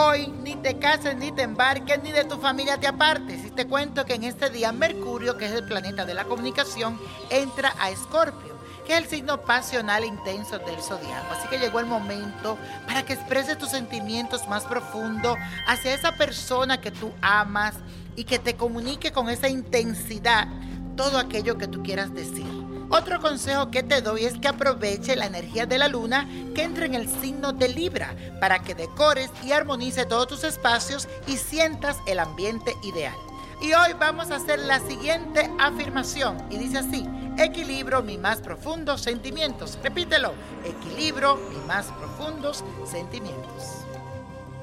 Hoy 0.00 0.28
ni 0.44 0.54
te 0.54 0.78
cases, 0.78 1.16
ni 1.16 1.32
te 1.32 1.42
embarques, 1.42 2.00
ni 2.04 2.12
de 2.12 2.22
tu 2.22 2.38
familia 2.38 2.78
te 2.78 2.86
apartes. 2.86 3.44
Y 3.44 3.50
te 3.50 3.66
cuento 3.66 4.04
que 4.04 4.14
en 4.14 4.22
este 4.22 4.48
día 4.48 4.70
Mercurio, 4.70 5.36
que 5.36 5.46
es 5.46 5.50
el 5.50 5.64
planeta 5.64 6.04
de 6.04 6.14
la 6.14 6.22
comunicación, 6.22 6.96
entra 7.30 7.74
a 7.80 7.90
Escorpio, 7.90 8.54
que 8.86 8.92
es 8.92 8.98
el 9.02 9.08
signo 9.08 9.40
pasional 9.40 10.04
intenso 10.04 10.60
del 10.60 10.80
zodiaco. 10.80 11.34
Así 11.36 11.48
que 11.48 11.58
llegó 11.58 11.80
el 11.80 11.86
momento 11.86 12.56
para 12.86 13.04
que 13.04 13.14
expreses 13.14 13.58
tus 13.58 13.70
sentimientos 13.70 14.46
más 14.46 14.62
profundos 14.66 15.36
hacia 15.66 15.94
esa 15.94 16.12
persona 16.12 16.80
que 16.80 16.92
tú 16.92 17.10
amas 17.20 17.74
y 18.14 18.22
que 18.22 18.38
te 18.38 18.54
comunique 18.54 19.10
con 19.10 19.28
esa 19.28 19.48
intensidad 19.48 20.46
todo 20.94 21.18
aquello 21.18 21.58
que 21.58 21.66
tú 21.66 21.82
quieras 21.82 22.14
decir. 22.14 22.46
Otro 22.90 23.20
consejo 23.20 23.70
que 23.70 23.82
te 23.82 24.00
doy 24.00 24.24
es 24.24 24.38
que 24.38 24.48
aproveche 24.48 25.14
la 25.14 25.26
energía 25.26 25.66
de 25.66 25.76
la 25.76 25.88
luna 25.88 26.26
que 26.54 26.62
entra 26.62 26.86
en 26.86 26.94
el 26.94 27.06
signo 27.20 27.52
de 27.52 27.68
Libra 27.68 28.16
para 28.40 28.60
que 28.60 28.74
decores 28.74 29.30
y 29.44 29.52
armonice 29.52 30.06
todos 30.06 30.28
tus 30.28 30.44
espacios 30.44 31.06
y 31.26 31.36
sientas 31.36 31.98
el 32.06 32.18
ambiente 32.18 32.74
ideal. 32.82 33.16
Y 33.60 33.74
hoy 33.74 33.92
vamos 33.98 34.30
a 34.30 34.36
hacer 34.36 34.58
la 34.60 34.80
siguiente 34.80 35.50
afirmación 35.58 36.38
y 36.48 36.56
dice 36.56 36.78
así, 36.78 37.06
equilibro 37.36 38.02
mis 38.02 38.18
más 38.18 38.38
profundos 38.40 39.02
sentimientos. 39.02 39.78
Repítelo, 39.82 40.32
equilibro 40.64 41.36
mis 41.50 41.62
más 41.66 41.86
profundos 41.86 42.64
sentimientos. 42.90 43.84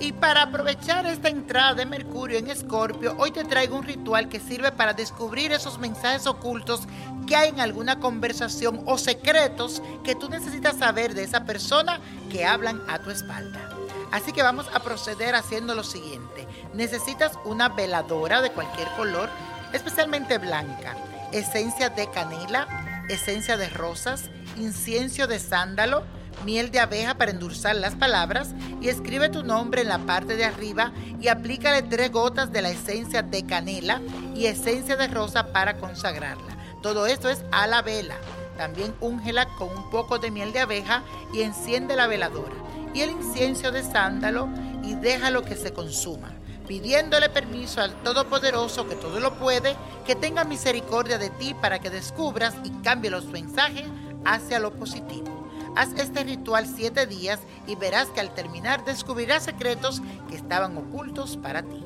Y 0.00 0.12
para 0.12 0.42
aprovechar 0.42 1.06
esta 1.06 1.28
entrada 1.28 1.74
de 1.74 1.86
Mercurio 1.86 2.38
en 2.38 2.50
Escorpio, 2.50 3.14
hoy 3.16 3.30
te 3.30 3.44
traigo 3.44 3.76
un 3.76 3.84
ritual 3.84 4.28
que 4.28 4.40
sirve 4.40 4.72
para 4.72 4.92
descubrir 4.92 5.52
esos 5.52 5.78
mensajes 5.78 6.26
ocultos 6.26 6.82
que 7.28 7.36
hay 7.36 7.50
en 7.50 7.60
alguna 7.60 8.00
conversación 8.00 8.82
o 8.86 8.98
secretos 8.98 9.82
que 10.02 10.16
tú 10.16 10.28
necesitas 10.28 10.76
saber 10.76 11.14
de 11.14 11.22
esa 11.22 11.44
persona 11.44 12.00
que 12.30 12.44
hablan 12.44 12.82
a 12.88 12.98
tu 12.98 13.10
espalda. 13.10 13.70
Así 14.10 14.32
que 14.32 14.42
vamos 14.42 14.66
a 14.74 14.80
proceder 14.80 15.34
haciendo 15.34 15.74
lo 15.74 15.84
siguiente. 15.84 16.46
Necesitas 16.72 17.38
una 17.44 17.68
veladora 17.68 18.42
de 18.42 18.50
cualquier 18.50 18.88
color, 18.96 19.28
especialmente 19.72 20.38
blanca, 20.38 20.96
esencia 21.32 21.88
de 21.88 22.10
canela, 22.10 23.04
esencia 23.08 23.56
de 23.56 23.68
rosas, 23.70 24.30
incienso 24.56 25.26
de 25.26 25.38
sándalo, 25.38 26.04
miel 26.44 26.70
de 26.70 26.80
abeja 26.80 27.14
para 27.14 27.30
endulzar 27.30 27.76
las 27.76 27.94
palabras 27.94 28.50
y 28.80 28.88
escribe 28.88 29.28
tu 29.28 29.42
nombre 29.42 29.82
en 29.82 29.88
la 29.88 29.98
parte 29.98 30.36
de 30.36 30.44
arriba 30.44 30.92
y 31.20 31.28
aplícale 31.28 31.82
tres 31.82 32.12
gotas 32.12 32.52
de 32.52 32.62
la 32.62 32.70
esencia 32.70 33.22
de 33.22 33.44
canela 33.44 34.00
y 34.34 34.46
esencia 34.46 34.96
de 34.96 35.08
rosa 35.08 35.52
para 35.52 35.78
consagrarla. 35.78 36.56
Todo 36.82 37.06
esto 37.06 37.28
es 37.28 37.44
a 37.50 37.66
la 37.66 37.82
vela. 37.82 38.16
También 38.56 38.94
úngela 39.00 39.46
con 39.56 39.70
un 39.70 39.90
poco 39.90 40.18
de 40.18 40.30
miel 40.30 40.52
de 40.52 40.60
abeja 40.60 41.02
y 41.32 41.42
enciende 41.42 41.96
la 41.96 42.06
veladora 42.06 42.54
y 42.92 43.00
el 43.00 43.10
incienso 43.10 43.72
de 43.72 43.82
sándalo 43.82 44.48
y 44.84 44.94
déjalo 44.94 45.42
que 45.42 45.56
se 45.56 45.72
consuma 45.72 46.32
pidiéndole 46.66 47.28
permiso 47.28 47.80
al 47.80 47.94
Todopoderoso 48.02 48.88
que 48.88 48.94
todo 48.94 49.20
lo 49.20 49.34
puede, 49.34 49.76
que 50.06 50.14
tenga 50.14 50.44
misericordia 50.44 51.18
de 51.18 51.30
ti 51.30 51.54
para 51.54 51.78
que 51.78 51.90
descubras 51.90 52.54
y 52.64 52.70
cambie 52.82 53.10
los 53.10 53.26
mensajes 53.26 53.84
hacia 54.24 54.58
lo 54.58 54.74
positivo. 54.74 55.50
Haz 55.76 55.92
este 55.96 56.22
ritual 56.22 56.66
siete 56.66 57.06
días 57.06 57.40
y 57.66 57.74
verás 57.74 58.08
que 58.08 58.20
al 58.20 58.32
terminar 58.34 58.84
descubrirás 58.84 59.44
secretos 59.44 60.02
que 60.28 60.36
estaban 60.36 60.76
ocultos 60.76 61.36
para 61.36 61.62
ti. 61.62 61.84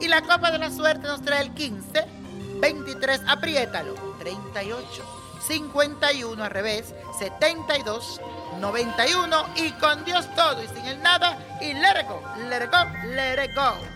Y 0.00 0.08
la 0.08 0.22
copa 0.22 0.50
de 0.50 0.58
la 0.58 0.70
suerte 0.70 1.06
nos 1.06 1.22
trae 1.22 1.42
el 1.42 1.54
15, 1.54 2.04
23, 2.60 3.22
apriétalo, 3.26 3.94
38, 4.18 4.82
51 5.46 6.42
al 6.42 6.50
revés, 6.50 6.94
72, 7.18 8.20
91 8.60 9.46
y 9.56 9.70
con 9.72 10.04
Dios 10.04 10.26
todo 10.34 10.62
y 10.62 10.68
sin 10.68 10.86
el 10.86 11.00
nada 11.02 11.38
y 11.60 11.72
let 11.74 12.00
it 12.00 12.08
go, 12.08 12.20
let. 12.48 13.95